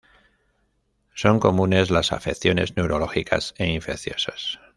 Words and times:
Son 1.13 1.39
comunes 1.39 1.91
las 1.91 2.11
afecciones 2.11 2.75
neurológicas 2.75 3.53
e 3.59 3.67
infecciosas. 3.67 4.59